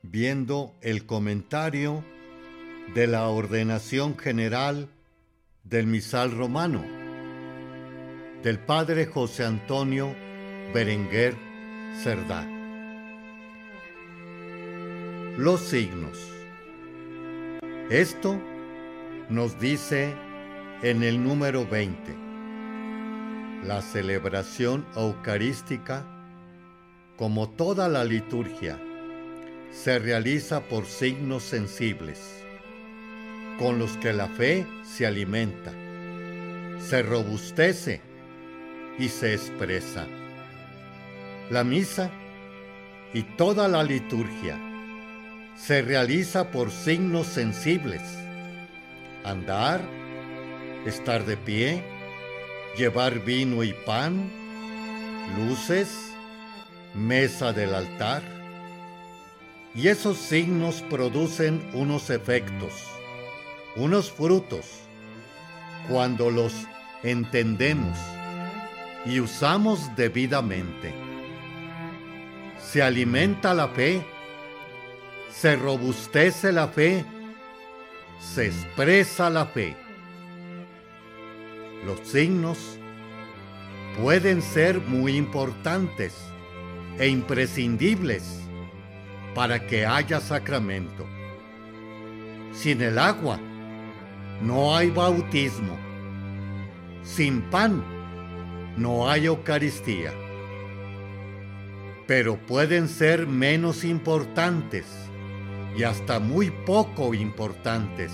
viendo 0.02 0.74
el 0.81 1.07
comentario 1.07 2.04
de 2.96 3.07
la 3.07 3.28
ordenación 3.28 4.18
general 4.18 4.88
del 5.62 5.87
misal 5.87 6.33
romano 6.33 6.85
del 8.42 8.59
padre 8.59 9.07
José 9.07 9.44
Antonio 9.44 10.12
Berenguer 10.74 11.37
Cerdá. 12.02 12.44
Los 15.37 15.61
signos. 15.61 16.18
Esto 17.88 18.37
nos 19.28 19.61
dice 19.61 20.12
en 20.83 21.04
el 21.04 21.22
número 21.22 21.64
20. 21.64 22.27
La 23.68 23.83
celebración 23.83 24.87
eucarística, 24.96 26.02
como 27.18 27.50
toda 27.50 27.87
la 27.87 28.02
liturgia, 28.02 28.78
se 29.70 29.98
realiza 29.98 30.62
por 30.62 30.87
signos 30.87 31.42
sensibles, 31.42 32.42
con 33.59 33.78
los 33.78 33.98
que 33.98 34.14
la 34.14 34.26
fe 34.26 34.66
se 34.85 35.07
alimenta, 35.07 35.70
se 36.81 37.02
robustece 37.02 38.00
y 38.98 39.11
se 39.11 39.35
expresa. 39.35 40.07
La 41.50 41.62
misa 41.62 42.11
y 43.12 43.22
toda 43.22 43.68
la 43.68 43.83
liturgia 43.83 44.59
se 45.57 45.83
realiza 45.83 46.50
por 46.50 46.70
signos 46.70 47.26
sensibles, 47.26 48.00
andar, 49.24 49.83
estar 50.87 51.26
de 51.26 51.37
pie, 51.37 51.97
llevar 52.76 53.20
vino 53.20 53.62
y 53.62 53.72
pan, 53.72 54.31
luces, 55.37 56.12
mesa 56.94 57.52
del 57.52 57.74
altar. 57.74 58.22
Y 59.74 59.88
esos 59.88 60.16
signos 60.16 60.83
producen 60.90 61.70
unos 61.74 62.11
efectos, 62.11 62.72
unos 63.76 64.11
frutos, 64.11 64.66
cuando 65.88 66.31
los 66.31 66.52
entendemos 67.02 67.96
y 69.07 69.20
usamos 69.20 69.94
debidamente. 69.96 70.92
Se 72.61 72.83
alimenta 72.83 73.54
la 73.54 73.68
fe, 73.68 74.04
se 75.33 75.57
robustece 75.57 76.52
la 76.52 76.68
fe, 76.68 77.04
se 78.20 78.46
expresa 78.46 79.31
la 79.31 79.46
fe. 79.46 79.76
Los 81.88 82.01
signos 82.07 82.79
pueden 84.03 84.42
ser 84.42 84.79
muy 84.79 85.16
importantes 85.16 86.14
e 86.98 87.09
imprescindibles 87.09 88.42
para 89.35 89.66
que 89.66 89.87
haya 89.87 90.20
sacramento. 90.20 91.07
Sin 92.53 92.83
el 92.83 92.98
agua 92.98 93.40
no 94.42 94.77
hay 94.77 94.90
bautismo. 94.90 95.79
Sin 97.03 97.40
pan 97.40 97.83
no 98.77 99.09
hay 99.09 99.24
Eucaristía. 99.24 100.12
Pero 102.07 102.37
pueden 102.37 102.87
ser 102.87 103.27
menos 103.27 103.83
importantes 103.83 104.85
y 105.74 105.85
hasta 105.85 106.20
muy 106.20 106.51
poco 106.51 107.14
importantes. 107.14 108.12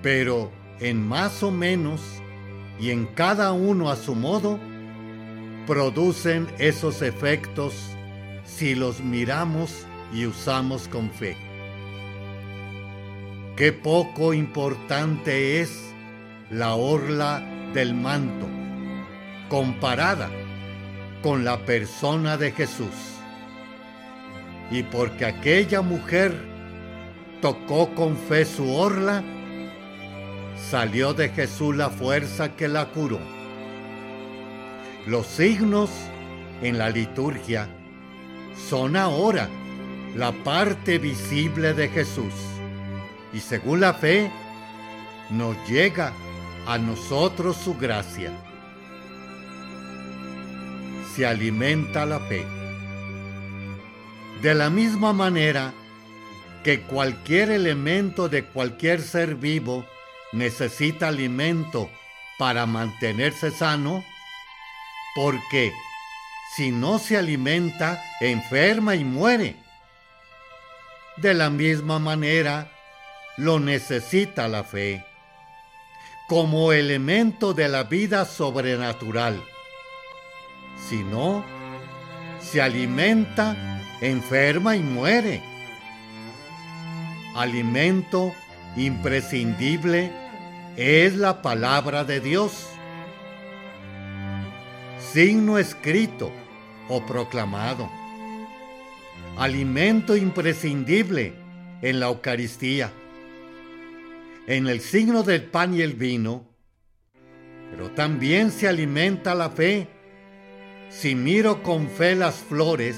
Pero 0.00 0.59
en 0.80 1.06
más 1.06 1.42
o 1.42 1.50
menos 1.50 2.00
y 2.78 2.90
en 2.90 3.06
cada 3.06 3.52
uno 3.52 3.90
a 3.90 3.96
su 3.96 4.14
modo, 4.14 4.58
producen 5.66 6.48
esos 6.58 7.02
efectos 7.02 7.74
si 8.44 8.74
los 8.74 9.00
miramos 9.00 9.86
y 10.12 10.26
usamos 10.26 10.88
con 10.88 11.10
fe. 11.10 11.36
Qué 13.56 13.72
poco 13.72 14.32
importante 14.32 15.60
es 15.60 15.92
la 16.50 16.74
orla 16.74 17.42
del 17.74 17.94
manto 17.94 18.48
comparada 19.48 20.30
con 21.22 21.44
la 21.44 21.58
persona 21.66 22.36
de 22.38 22.52
Jesús. 22.52 23.18
Y 24.70 24.84
porque 24.84 25.26
aquella 25.26 25.82
mujer 25.82 26.34
tocó 27.42 27.94
con 27.94 28.16
fe 28.16 28.44
su 28.44 28.72
orla, 28.72 29.22
salió 30.68 31.14
de 31.14 31.28
Jesús 31.30 31.76
la 31.76 31.90
fuerza 31.90 32.54
que 32.56 32.68
la 32.68 32.86
curó. 32.86 33.18
Los 35.06 35.26
signos 35.26 35.90
en 36.62 36.78
la 36.78 36.90
liturgia 36.90 37.68
son 38.68 38.96
ahora 38.96 39.48
la 40.14 40.32
parte 40.32 40.98
visible 40.98 41.72
de 41.72 41.88
Jesús 41.88 42.34
y 43.32 43.40
según 43.40 43.80
la 43.80 43.94
fe 43.94 44.30
nos 45.30 45.56
llega 45.68 46.12
a 46.66 46.78
nosotros 46.78 47.56
su 47.56 47.76
gracia. 47.76 48.30
Se 51.14 51.26
alimenta 51.26 52.04
la 52.06 52.20
fe. 52.20 52.44
De 54.42 54.54
la 54.54 54.70
misma 54.70 55.12
manera 55.12 55.72
que 56.64 56.82
cualquier 56.82 57.50
elemento 57.50 58.28
de 58.28 58.44
cualquier 58.44 59.00
ser 59.00 59.34
vivo 59.34 59.84
necesita 60.32 61.08
alimento 61.08 61.90
para 62.38 62.66
mantenerse 62.66 63.50
sano, 63.50 64.04
porque 65.14 65.72
si 66.56 66.70
no 66.70 66.98
se 66.98 67.16
alimenta, 67.16 68.02
enferma 68.20 68.94
y 68.96 69.04
muere. 69.04 69.56
De 71.16 71.34
la 71.34 71.50
misma 71.50 71.98
manera, 71.98 72.70
lo 73.36 73.60
necesita 73.60 74.48
la 74.48 74.64
fe, 74.64 75.04
como 76.28 76.72
elemento 76.72 77.54
de 77.54 77.68
la 77.68 77.84
vida 77.84 78.24
sobrenatural. 78.24 79.42
Si 80.88 81.04
no, 81.04 81.44
se 82.40 82.62
alimenta, 82.62 83.80
enferma 84.00 84.76
y 84.76 84.80
muere. 84.80 85.42
Alimento 87.34 88.32
imprescindible 88.76 90.19
es 90.80 91.14
la 91.14 91.42
palabra 91.42 92.04
de 92.04 92.20
Dios. 92.20 92.66
signo 95.12 95.58
escrito 95.58 96.32
o 96.88 97.04
proclamado, 97.04 97.90
alimento 99.36 100.16
imprescindible 100.16 101.34
en 101.82 102.00
la 102.00 102.06
Eucaristía, 102.06 102.90
en 104.46 104.68
el 104.68 104.80
signo 104.80 105.22
del 105.22 105.42
pan 105.42 105.74
y 105.74 105.82
el 105.82 105.94
vino, 105.94 106.46
pero 107.70 107.90
también 107.90 108.50
se 108.50 108.66
alimenta 108.66 109.34
la 109.34 109.50
fe. 109.50 109.86
Si 110.88 111.14
miro 111.14 111.62
con 111.62 111.88
fe 111.88 112.14
las 112.14 112.36
flores 112.36 112.96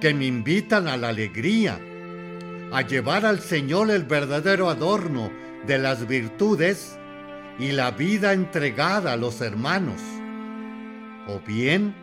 que 0.00 0.14
me 0.14 0.24
invitan 0.24 0.88
a 0.88 0.96
la 0.96 1.08
alegría, 1.08 1.78
a 2.72 2.80
llevar 2.82 3.26
al 3.26 3.40
Señor 3.40 3.90
el 3.90 4.04
verdadero 4.04 4.70
adorno 4.70 5.45
de 5.66 5.78
las 5.78 6.06
virtudes 6.06 6.98
y 7.58 7.72
la 7.72 7.90
vida 7.90 8.32
entregada 8.32 9.12
a 9.12 9.16
los 9.16 9.40
hermanos. 9.40 10.00
O 11.26 11.40
bien, 11.40 11.94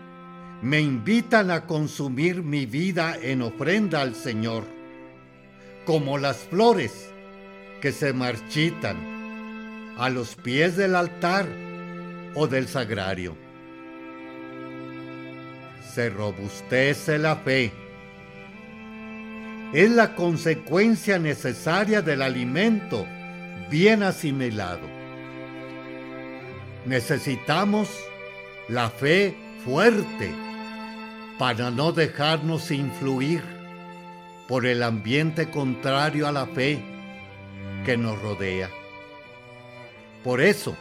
me 0.61 0.81
invitan 0.81 1.51
a 1.51 1.65
consumir 1.65 2.43
mi 2.43 2.65
vida 2.65 3.17
en 3.21 3.41
ofrenda 3.41 4.01
al 4.01 4.15
Señor, 4.15 4.65
como 5.85 6.17
las 6.17 6.37
flores 6.37 7.09
que 7.81 7.91
se 7.91 8.13
marchitan 8.13 9.93
a 9.97 10.09
los 10.09 10.35
pies 10.35 10.75
del 10.75 10.95
altar 10.95 11.47
o 12.35 12.47
del 12.47 12.67
sagrario. 12.67 13.35
Se 15.93 16.09
robustece 16.09 17.19
la 17.19 17.35
fe. 17.35 17.71
Es 19.73 19.89
la 19.91 20.15
consecuencia 20.15 21.19
necesaria 21.19 22.01
del 22.01 22.21
alimento 22.21 23.05
bien 23.69 24.03
asimilado. 24.03 24.87
Necesitamos 26.85 27.89
la 28.67 28.89
fe 28.89 29.35
fuerte 29.63 30.33
para 31.37 31.71
no 31.71 31.91
dejarnos 31.91 32.71
influir 32.71 33.43
por 34.47 34.65
el 34.65 34.83
ambiente 34.83 35.49
contrario 35.49 36.27
a 36.27 36.31
la 36.31 36.45
fe 36.47 36.83
que 37.85 37.97
nos 37.97 38.21
rodea. 38.21 38.69
Por 40.23 40.41
eso, 40.41 40.75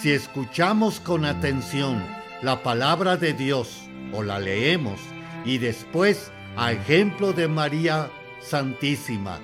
si 0.00 0.12
escuchamos 0.12 1.00
con 1.00 1.24
atención 1.24 2.02
la 2.42 2.62
palabra 2.62 3.16
de 3.16 3.32
Dios 3.32 3.82
o 4.12 4.22
la 4.22 4.38
leemos 4.38 5.00
y 5.44 5.58
después, 5.58 6.32
a 6.56 6.72
ejemplo 6.72 7.32
de 7.32 7.48
María 7.48 8.10
Santísima, 8.40 9.38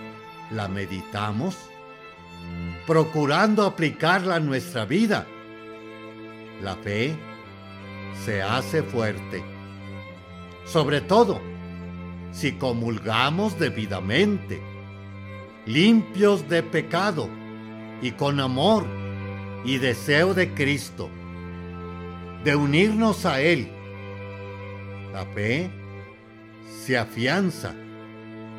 la 0.50 0.68
meditamos, 0.68 1.56
procurando 2.88 3.66
aplicarla 3.66 4.36
a 4.36 4.40
nuestra 4.40 4.86
vida, 4.86 5.26
la 6.62 6.74
fe 6.74 7.14
se 8.24 8.40
hace 8.40 8.82
fuerte. 8.82 9.44
Sobre 10.64 11.02
todo, 11.02 11.38
si 12.32 12.52
comulgamos 12.52 13.58
debidamente, 13.58 14.62
limpios 15.66 16.48
de 16.48 16.62
pecado 16.62 17.28
y 18.00 18.12
con 18.12 18.40
amor 18.40 18.86
y 19.66 19.76
deseo 19.76 20.32
de 20.32 20.54
Cristo, 20.54 21.10
de 22.42 22.56
unirnos 22.56 23.26
a 23.26 23.42
Él. 23.42 23.68
La 25.12 25.26
fe 25.26 25.70
se 26.86 26.96
afianza 26.96 27.74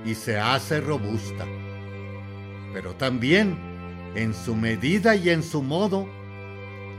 y 0.05 0.13
se 0.13 0.37
hace 0.37 0.81
robusta, 0.81 1.47
pero 2.71 2.93
también 2.93 3.68
en 4.15 4.33
su 4.33 4.55
medida 4.55 5.15
y 5.15 5.29
en 5.29 5.43
su 5.43 5.61
modo, 5.61 6.07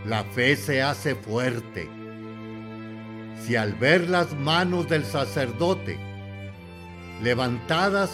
la 0.04 0.24
fe 0.24 0.56
se 0.56 0.82
hace 0.82 1.14
fuerte. 1.14 1.88
Si 3.42 3.56
al 3.56 3.74
ver 3.74 4.08
las 4.08 4.34
manos 4.34 4.88
del 4.88 5.04
sacerdote 5.04 5.98
levantadas, 7.22 8.10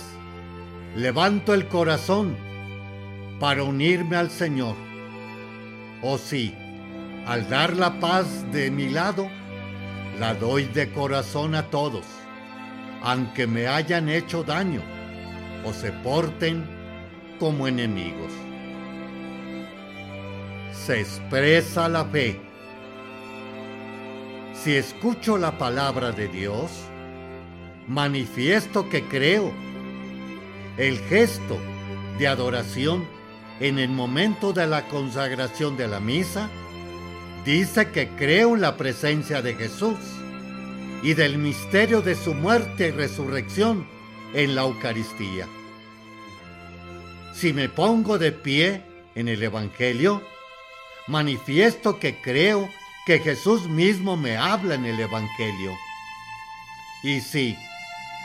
levanto 0.96 1.52
el 1.52 1.68
corazón 1.68 2.36
para 3.38 3.62
unirme 3.62 4.16
al 4.16 4.30
Señor, 4.30 4.76
o 6.02 6.16
si 6.18 6.54
al 7.26 7.48
dar 7.48 7.76
la 7.76 8.00
paz 8.00 8.50
de 8.52 8.70
mi 8.70 8.88
lado, 8.88 9.28
la 10.18 10.34
doy 10.34 10.64
de 10.64 10.90
corazón 10.92 11.54
a 11.54 11.64
todos, 11.64 12.06
aunque 13.02 13.46
me 13.46 13.66
hayan 13.66 14.08
hecho 14.08 14.42
daño 14.42 14.80
o 15.64 15.72
se 15.72 15.92
porten 15.92 16.64
como 17.38 17.68
enemigos 17.68 18.45
se 20.86 21.00
expresa 21.00 21.88
la 21.88 22.04
fe. 22.04 22.38
Si 24.54 24.76
escucho 24.76 25.36
la 25.36 25.58
palabra 25.58 26.12
de 26.12 26.28
Dios, 26.28 26.70
manifiesto 27.88 28.88
que 28.88 29.02
creo. 29.02 29.52
El 30.78 30.98
gesto 31.00 31.58
de 32.20 32.28
adoración 32.28 33.04
en 33.58 33.80
el 33.80 33.88
momento 33.88 34.52
de 34.52 34.68
la 34.68 34.86
consagración 34.86 35.76
de 35.76 35.88
la 35.88 35.98
misa 35.98 36.48
dice 37.44 37.90
que 37.90 38.08
creo 38.10 38.54
en 38.54 38.60
la 38.60 38.76
presencia 38.76 39.42
de 39.42 39.54
Jesús 39.54 39.98
y 41.02 41.14
del 41.14 41.36
misterio 41.36 42.00
de 42.00 42.14
su 42.14 42.32
muerte 42.32 42.88
y 42.88 42.90
resurrección 42.92 43.88
en 44.34 44.54
la 44.54 44.62
Eucaristía. 44.62 45.48
Si 47.34 47.52
me 47.52 47.68
pongo 47.68 48.18
de 48.18 48.30
pie 48.30 48.82
en 49.16 49.26
el 49.26 49.42
Evangelio, 49.42 50.22
manifiesto 51.06 51.98
que 51.98 52.20
creo 52.20 52.68
que 53.06 53.20
Jesús 53.20 53.68
mismo 53.68 54.16
me 54.16 54.36
habla 54.36 54.74
en 54.74 54.84
el 54.84 54.98
Evangelio. 54.98 55.72
Y 57.02 57.20
sí, 57.20 57.56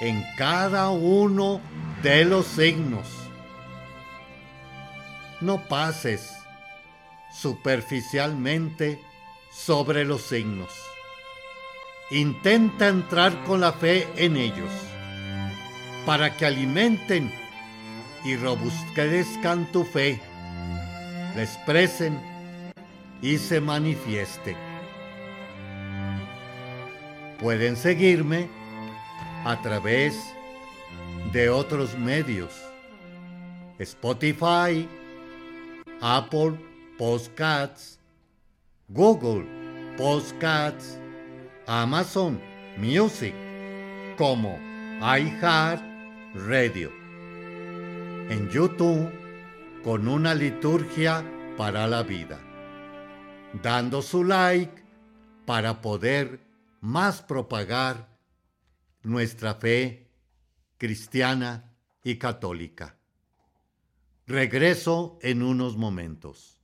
en 0.01 0.25
cada 0.35 0.89
uno 0.89 1.61
de 2.01 2.25
los 2.25 2.47
signos. 2.47 3.07
No 5.39 5.67
pases 5.67 6.33
superficialmente 7.31 8.99
sobre 9.51 10.03
los 10.03 10.23
signos. 10.23 10.71
Intenta 12.09 12.87
entrar 12.87 13.43
con 13.43 13.61
la 13.61 13.71
fe 13.71 14.07
en 14.15 14.35
ellos, 14.35 14.71
para 16.05 16.35
que 16.35 16.45
alimenten 16.45 17.31
y 18.25 18.35
robustezcan 18.35 19.71
tu 19.71 19.83
fe, 19.83 20.19
la 21.35 21.43
expresen 21.43 22.30
y 23.21 23.37
se 23.37 23.61
manifieste. 23.61 24.55
Pueden 27.39 27.75
seguirme 27.75 28.49
a 29.45 29.61
través 29.61 30.15
de 31.31 31.49
otros 31.49 31.97
medios. 31.97 32.51
Spotify, 33.79 34.87
Apple 36.01 36.59
Podcasts, 36.97 37.99
Google 38.89 39.45
Podcasts, 39.97 40.99
Amazon 41.67 42.39
Music, 42.77 43.33
como 44.17 44.59
iHeart 45.01 45.81
Radio. 46.47 46.91
En 48.29 48.49
YouTube, 48.49 49.09
con 49.83 50.07
una 50.07 50.35
liturgia 50.35 51.23
para 51.57 51.87
la 51.87 52.03
vida 52.03 52.50
dando 53.61 54.01
su 54.01 54.23
like 54.23 54.83
para 55.45 55.81
poder 55.81 56.39
más 56.79 57.21
propagar 57.21 58.07
nuestra 59.03 59.55
fe 59.55 60.09
cristiana 60.77 61.75
y 62.03 62.17
católica. 62.17 62.97
Regreso 64.25 65.19
en 65.21 65.43
unos 65.43 65.77
momentos. 65.77 66.61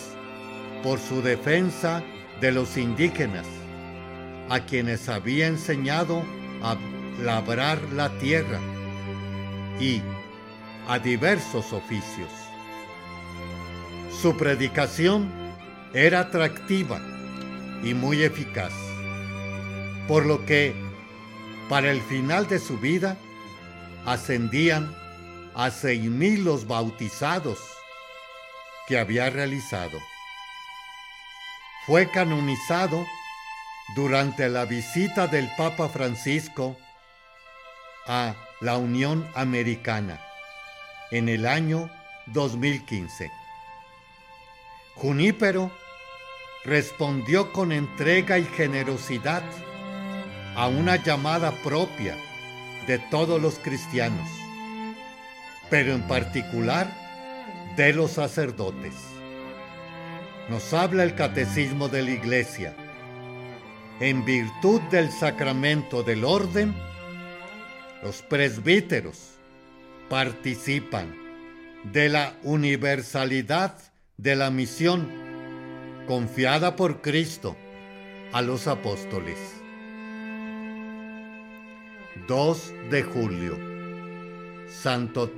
por 0.84 0.99
su 0.99 1.21
defensa 1.21 2.04
de 2.41 2.51
los 2.51 2.75
indígenas, 2.75 3.47
a 4.49 4.60
quienes 4.60 5.08
había 5.08 5.47
enseñado 5.47 6.23
a 6.62 6.78
labrar 7.23 7.82
la 7.93 8.10
tierra 8.19 8.60
y 9.80 10.01
a 10.87 10.99
diversos 10.99 11.73
oficios. 11.73 12.29
Su 14.21 14.38
predicación 14.38 15.31
era 15.93 16.21
atractiva 16.21 16.99
y 17.83 17.93
muy 17.93 18.23
eficaz, 18.23 18.73
por 20.07 20.25
lo 20.25 20.45
que 20.45 20.75
para 21.69 21.91
el 21.91 22.01
final 22.01 22.47
de 22.47 22.59
su 22.59 22.77
vida 22.77 23.17
ascendían 24.05 24.95
a 25.55 25.71
seis 25.71 26.03
mil 26.03 26.43
los 26.43 26.67
bautizados 26.67 27.59
que 28.88 28.99
había 28.99 29.29
realizado. 29.29 29.99
Fue 31.88 32.09
canonizado 32.09 33.05
durante 33.95 34.49
la 34.49 34.65
visita 34.65 35.27
del 35.27 35.49
Papa 35.57 35.89
Francisco 35.89 36.77
a 38.07 38.36
la 38.61 38.77
Unión 38.77 39.27
Americana 39.36 40.19
en 41.12 41.30
el 41.30 41.45
año 41.45 41.89
2015. 42.28 43.32
Junípero 44.95 45.72
respondió 46.64 47.51
con 47.53 47.72
entrega 47.72 48.39
y 48.39 48.45
generosidad 48.45 49.43
a 50.56 50.68
una 50.68 50.95
llamada 50.95 51.51
propia 51.64 52.16
de 52.88 52.97
todos 52.97 53.41
los 53.41 53.60
cristianos, 53.60 54.30
pero 55.70 55.93
en 55.93 56.01
particular 56.03 56.88
de 57.76 57.93
los 57.93 58.12
sacerdotes. 58.12 58.93
Nos 60.49 60.74
habla 60.74 61.03
el 61.03 61.16
catecismo 61.16 61.88
de 61.89 62.03
la 62.03 62.12
iglesia. 62.12 62.76
En 63.99 64.24
virtud 64.26 64.82
del 64.91 65.12
sacramento 65.12 66.03
del 66.03 66.24
orden, 66.24 66.76
los 68.03 68.22
presbíteros, 68.22 69.34
participan 70.10 71.16
de 71.91 72.10
la 72.10 72.38
universalidad 72.43 73.78
de 74.18 74.36
la 74.36 74.49
misión 74.49 75.08
confiada 76.08 76.76
por 76.76 77.01
Cristo 77.01 77.56
a 78.32 78.41
los 78.41 78.68
apóstoles. 78.68 79.38
2 82.28 82.74
de 82.89 83.03
julio. 83.03 83.58
Santo 84.68 85.32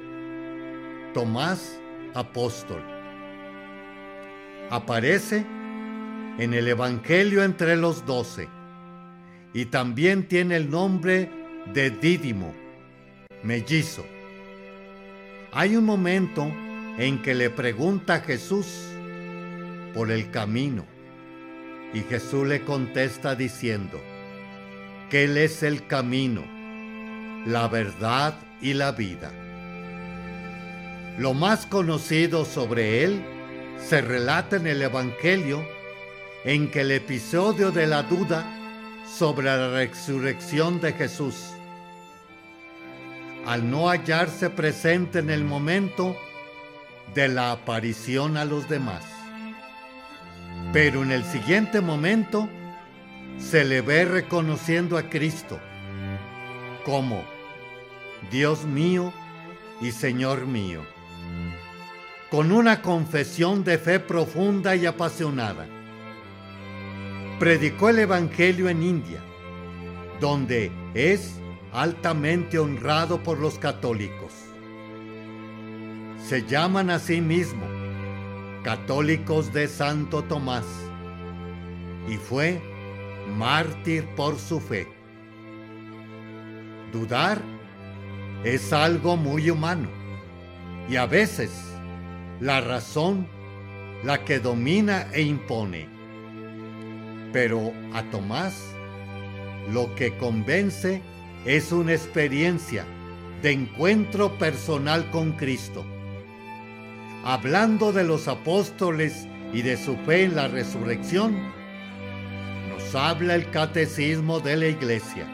Tomás 1.14 1.80
Apóstol. 2.14 2.84
Aparece 4.70 5.46
en 6.38 6.54
el 6.54 6.68
Evangelio 6.68 7.44
entre 7.44 7.76
los 7.76 8.06
doce 8.06 8.48
y 9.54 9.66
también 9.66 10.28
tiene 10.28 10.56
el 10.56 10.70
nombre 10.70 11.30
de 11.74 11.90
Dídimo, 11.90 12.54
mellizo. 13.44 14.06
Hay 15.54 15.76
un 15.76 15.86
momento 15.86 16.52
en 16.98 17.22
que 17.22 17.34
le 17.34 17.50
pregunta 17.50 18.16
a 18.16 18.20
Jesús 18.20 18.68
por 19.94 20.12
el 20.12 20.30
camino 20.30 20.86
y 21.94 22.02
Jesús 22.02 22.46
le 22.46 22.64
contesta 22.64 23.34
diciendo 23.34 24.02
que 25.10 25.24
Él 25.24 25.38
es 25.38 25.64
el 25.64 25.88
camino, 25.88 26.44
la 27.46 27.68
verdad 27.70 28.38
y 28.62 28.74
la 28.74 28.92
vida. 28.92 29.32
Lo 31.18 31.34
más 31.34 31.66
conocido 31.66 32.44
sobre 32.44 33.06
Él 33.06 33.24
se 33.80 34.02
relata 34.02 34.58
en 34.58 34.68
el 34.68 34.82
Evangelio 34.82 35.66
en 36.44 36.70
que 36.70 36.82
el 36.82 36.92
episodio 36.92 37.72
de 37.72 37.88
la 37.88 38.04
duda 38.04 38.46
sobre 39.08 39.46
la 39.46 39.70
resurrección 39.70 40.82
de 40.82 40.92
Jesús 40.92 41.57
al 43.48 43.72
no 43.72 43.88
hallarse 43.90 44.50
presente 44.50 45.20
en 45.20 45.30
el 45.30 45.46
momento 45.46 46.18
de 47.16 47.30
la 47.30 47.54
aparición 47.54 48.36
a 48.36 48.44
los 48.44 48.68
demás. 48.68 49.06
Pero 50.74 51.02
en 51.02 51.14
el 51.14 51.24
siguiente 51.24 51.80
momento 51.80 52.50
se 53.38 53.64
le 53.64 53.80
ve 53.80 54.04
reconociendo 54.04 54.98
a 54.98 55.04
Cristo 55.04 55.62
como 56.84 57.24
Dios 58.30 58.66
mío 58.66 59.14
y 59.80 59.92
Señor 59.92 60.46
mío, 60.46 60.82
con 62.30 62.52
una 62.52 62.82
confesión 62.82 63.64
de 63.64 63.78
fe 63.78 64.02
profunda 64.02 64.76
y 64.76 64.86
apasionada. 64.86 65.66
Predicó 67.40 67.88
el 67.88 68.00
Evangelio 68.00 68.68
en 68.68 68.84
India, 68.84 69.22
donde 70.20 70.70
es 70.94 71.40
altamente 71.78 72.58
honrado 72.58 73.22
por 73.22 73.38
los 73.38 73.60
católicos. 73.60 74.34
Se 76.18 76.44
llaman 76.44 76.90
a 76.90 76.98
sí 76.98 77.22
mismos 77.22 77.70
católicos 78.64 79.54
de 79.54 79.68
Santo 79.68 80.24
Tomás 80.24 80.66
y 82.10 82.16
fue 82.16 82.60
mártir 83.38 84.08
por 84.16 84.40
su 84.40 84.60
fe. 84.60 84.88
Dudar 86.92 87.40
es 88.44 88.74
algo 88.74 89.16
muy 89.16 89.52
humano 89.52 89.88
y 90.90 90.96
a 90.96 91.06
veces 91.06 91.52
la 92.40 92.60
razón 92.60 93.28
la 94.04 94.26
que 94.26 94.40
domina 94.40 95.06
e 95.14 95.22
impone. 95.22 95.88
Pero 97.32 97.72
a 97.94 98.02
Tomás 98.10 98.74
lo 99.72 99.94
que 99.94 100.18
convence 100.18 101.04
es 101.48 101.72
una 101.72 101.94
experiencia 101.94 102.86
de 103.42 103.54
encuentro 103.54 104.38
personal 104.38 105.10
con 105.12 105.32
Cristo. 105.32 105.86
hablando 107.24 107.92
de 107.92 108.04
los 108.04 108.28
apóstoles 108.28 109.28
y 109.54 109.62
de 109.62 109.76
su 109.76 109.98
fe 110.06 110.24
en 110.24 110.36
la 110.36 110.48
resurrección, 110.48 111.38
nos 112.70 112.96
habla 112.96 113.36
el 113.36 113.50
catecismo 113.50 114.40
de 114.40 114.56
la 114.56 114.68
iglesia. 114.68 115.26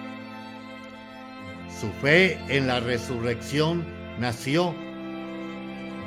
Su 1.79 1.91
fe 2.01 2.39
en 2.47 2.67
la 2.67 2.79
resurrección 2.79 3.85
nació 4.19 4.73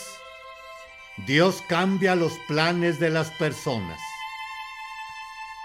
Dios 1.27 1.63
cambia 1.69 2.15
los 2.15 2.33
planes 2.47 3.01
de 3.01 3.11
las 3.11 3.31
personas. 3.33 4.01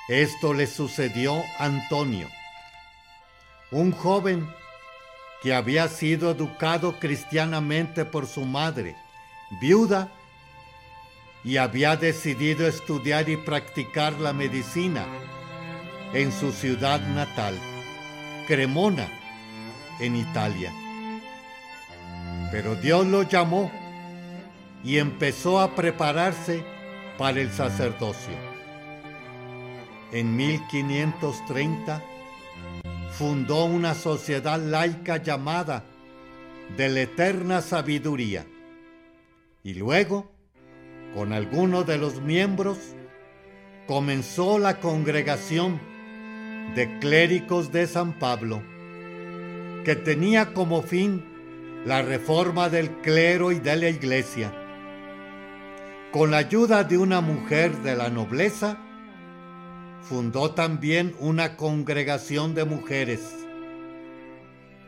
Esto 0.07 0.53
le 0.53 0.65
sucedió 0.67 1.41
a 1.57 1.65
Antonio, 1.65 2.29
un 3.71 3.91
joven 3.91 4.47
que 5.41 5.53
había 5.53 5.87
sido 5.87 6.31
educado 6.31 6.99
cristianamente 6.99 8.05
por 8.05 8.27
su 8.27 8.45
madre, 8.45 8.95
viuda, 9.59 10.11
y 11.43 11.57
había 11.57 11.95
decidido 11.95 12.67
estudiar 12.67 13.27
y 13.29 13.37
practicar 13.37 14.13
la 14.19 14.33
medicina 14.33 15.07
en 16.13 16.31
su 16.31 16.51
ciudad 16.51 17.01
natal, 17.15 17.57
Cremona, 18.45 19.07
en 19.99 20.15
Italia. 20.17 20.71
Pero 22.51 22.75
Dios 22.75 23.07
lo 23.07 23.23
llamó 23.23 23.71
y 24.83 24.99
empezó 24.99 25.59
a 25.59 25.73
prepararse 25.73 26.63
para 27.17 27.39
el 27.39 27.51
sacerdocio. 27.51 28.35
En 30.11 30.35
1530 30.35 32.03
fundó 33.11 33.65
una 33.65 33.93
sociedad 33.93 34.59
laica 34.59 35.17
llamada 35.17 35.83
de 36.77 36.89
la 36.89 37.01
Eterna 37.01 37.61
Sabiduría 37.61 38.45
y 39.63 39.75
luego, 39.75 40.31
con 41.13 41.33
algunos 41.33 41.85
de 41.85 41.97
los 41.97 42.21
miembros, 42.21 42.77
comenzó 43.85 44.57
la 44.57 44.79
congregación 44.79 45.79
de 46.75 46.99
clérigos 46.99 47.71
de 47.71 47.85
San 47.85 48.17
Pablo, 48.17 48.63
que 49.83 49.95
tenía 49.95 50.53
como 50.53 50.81
fin 50.81 51.23
la 51.85 52.01
reforma 52.01 52.69
del 52.69 52.89
clero 53.01 53.51
y 53.51 53.59
de 53.59 53.75
la 53.75 53.89
iglesia. 53.89 54.53
Con 56.11 56.31
la 56.31 56.37
ayuda 56.37 56.83
de 56.83 56.97
una 56.97 57.21
mujer 57.21 57.77
de 57.77 57.95
la 57.95 58.09
nobleza, 58.09 58.77
fundó 60.01 60.51
también 60.51 61.15
una 61.19 61.55
congregación 61.57 62.53
de 62.55 62.65
mujeres. 62.65 63.21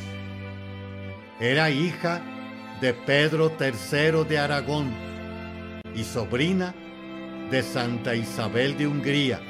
Era 1.40 1.70
hija 1.70 2.22
de 2.80 2.92
Pedro 2.92 3.52
III 3.58 4.24
de 4.28 4.38
Aragón 4.38 4.92
y 5.94 6.04
sobrina 6.04 6.74
de 7.50 7.62
Santa 7.62 8.14
Isabel 8.14 8.76
de 8.76 8.86
Hungría. 8.86 9.40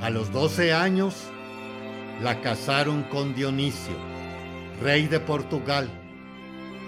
A 0.00 0.10
los 0.10 0.32
12 0.32 0.72
años 0.72 1.30
la 2.20 2.40
casaron 2.40 3.04
con 3.04 3.34
Dionisio, 3.34 3.96
rey 4.82 5.06
de 5.06 5.20
Portugal, 5.20 5.88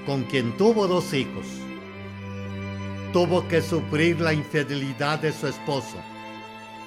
con 0.07 0.25
quien 0.25 0.57
tuvo 0.57 0.89
dos 0.89 1.13
hijos. 1.15 1.47
Tuvo 3.13 3.47
que 3.49 3.63
sufrir 3.63 4.21
la 4.21 4.33
infidelidad 4.33 5.19
de 5.21 5.33
su 5.33 5.47
esposo 5.47 5.97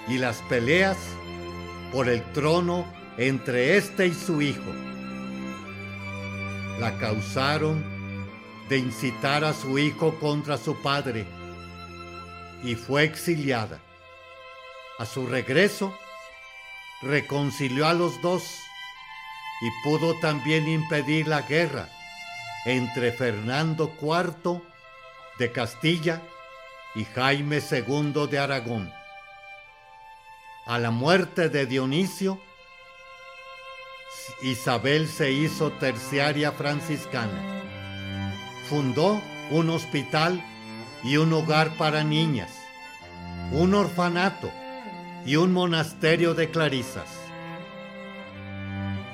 y 0.07 0.17
las 0.17 0.37
peleas 0.43 0.97
por 1.91 2.09
el 2.09 2.21
trono 2.33 2.85
entre 3.17 3.77
éste 3.77 4.07
y 4.07 4.13
su 4.13 4.41
hijo. 4.41 4.71
La 6.79 6.97
causaron 6.97 7.83
de 8.67 8.77
incitar 8.77 9.43
a 9.43 9.53
su 9.53 9.77
hijo 9.77 10.15
contra 10.19 10.57
su 10.57 10.81
padre 10.81 11.25
y 12.63 12.75
fue 12.75 13.03
exiliada. 13.03 13.79
A 14.99 15.05
su 15.05 15.27
regreso, 15.27 15.93
reconcilió 17.03 17.87
a 17.87 17.93
los 17.93 18.21
dos 18.21 18.61
y 19.61 19.69
pudo 19.83 20.19
también 20.19 20.67
impedir 20.67 21.27
la 21.27 21.41
guerra 21.41 21.89
entre 22.65 23.11
Fernando 23.11 23.93
IV 24.01 24.61
de 25.37 25.51
Castilla 25.51 26.21
y 26.95 27.05
Jaime 27.05 27.59
II 27.59 28.27
de 28.29 28.39
Aragón. 28.39 28.91
A 30.65 30.79
la 30.79 30.91
muerte 30.91 31.49
de 31.49 31.65
Dionisio, 31.65 32.39
Isabel 34.41 35.07
se 35.07 35.31
hizo 35.31 35.71
terciaria 35.73 36.51
franciscana. 36.53 37.61
Fundó 38.69 39.21
un 39.49 39.69
hospital 39.69 40.43
y 41.03 41.17
un 41.17 41.33
hogar 41.33 41.75
para 41.77 42.03
niñas, 42.03 42.51
un 43.51 43.73
orfanato 43.73 44.51
y 45.25 45.35
un 45.35 45.53
monasterio 45.53 46.33
de 46.33 46.49
clarisas. 46.49 47.09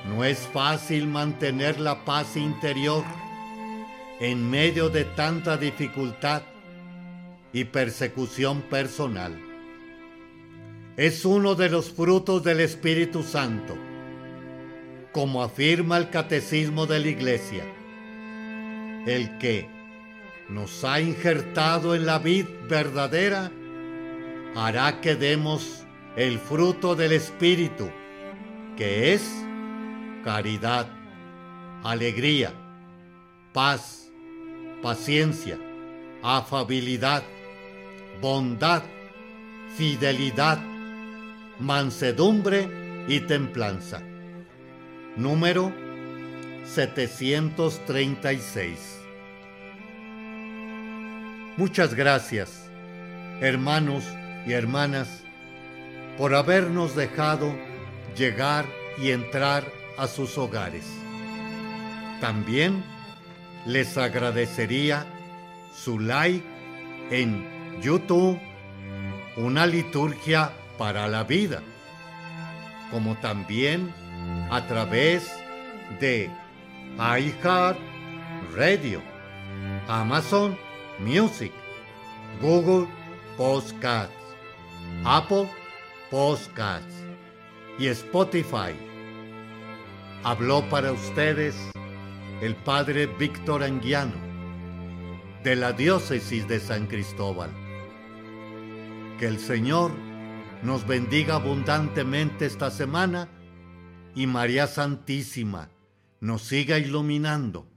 No 0.07 0.23
es 0.23 0.39
fácil 0.39 1.07
mantener 1.07 1.79
la 1.79 2.03
paz 2.03 2.35
interior 2.35 3.03
en 4.19 4.49
medio 4.49 4.89
de 4.89 5.05
tanta 5.05 5.57
dificultad 5.57 6.41
y 7.53 7.65
persecución 7.65 8.61
personal. 8.63 9.39
Es 10.97 11.25
uno 11.25 11.55
de 11.55 11.69
los 11.69 11.91
frutos 11.91 12.43
del 12.43 12.59
Espíritu 12.59 13.23
Santo, 13.23 13.77
como 15.13 15.43
afirma 15.43 15.97
el 15.97 16.09
Catecismo 16.09 16.85
de 16.85 16.99
la 16.99 17.07
Iglesia, 17.07 17.63
el 19.05 19.37
que 19.37 19.69
nos 20.49 20.83
ha 20.83 20.99
injertado 20.99 21.95
en 21.95 22.05
la 22.05 22.19
vid 22.19 22.45
verdadera, 22.67 23.51
hará 24.55 24.99
que 24.99 25.15
demos 25.15 25.85
el 26.19 26.37
fruto 26.37 26.95
del 26.97 27.13
Espíritu, 27.13 27.89
que 28.75 29.13
es 29.13 29.23
caridad, 30.21 30.89
alegría, 31.81 32.51
paz, 33.53 34.11
paciencia, 34.81 35.57
afabilidad, 36.21 37.23
bondad, 38.21 38.83
fidelidad, 39.77 40.59
mansedumbre 41.57 42.67
y 43.07 43.21
templanza. 43.21 44.01
Número 45.15 45.71
736. 46.65 48.99
Muchas 51.55 51.93
gracias, 51.93 52.69
hermanos 53.39 54.03
y 54.45 54.51
hermanas, 54.51 55.23
por 56.19 56.35
habernos 56.35 56.97
dejado 56.97 57.55
llegar 58.13 58.65
y 58.97 59.11
entrar 59.11 59.63
a 59.97 60.05
sus 60.07 60.37
hogares. 60.37 60.85
También 62.19 62.83
les 63.65 63.97
agradecería 63.97 65.05
su 65.73 65.97
like 65.97 66.43
en 67.09 67.81
YouTube, 67.81 68.37
una 69.37 69.65
liturgia 69.65 70.51
para 70.77 71.07
la 71.07 71.23
vida, 71.23 71.61
como 72.91 73.15
también 73.15 73.93
a 74.51 74.67
través 74.67 75.31
de 76.01 76.29
iHeart 76.97 77.79
Radio, 78.57 79.01
Amazon 79.87 80.57
Music, 80.99 81.53
Google 82.41 82.87
Podcasts, 83.37 84.13
Apple 85.05 85.49
Podcasts 86.09 87.03
y 87.77 87.85
Spotify. 87.85 88.73
Habló 90.23 90.67
para 90.67 90.91
ustedes 90.91 91.55
el 92.41 92.55
Padre 92.55 93.05
Víctor 93.05 93.63
Anguiano 93.63 94.15
de 95.43 95.55
la 95.55 95.71
Diócesis 95.71 96.47
de 96.47 96.59
San 96.59 96.87
Cristóbal. 96.87 97.51
Que 99.19 99.27
el 99.27 99.37
Señor 99.37 99.91
nos 100.63 100.87
bendiga 100.87 101.35
abundantemente 101.35 102.47
esta 102.47 102.71
semana 102.71 103.29
y 104.15 104.25
María 104.25 104.65
Santísima 104.65 105.69
nos 106.21 106.41
siga 106.41 106.79
iluminando 106.79 107.67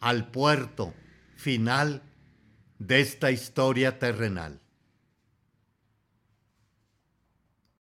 al 0.00 0.30
puerto 0.30 0.92
final 1.36 2.02
de 2.78 3.00
esta 3.00 3.30
historia 3.30 3.98
terrenal. 3.98 4.61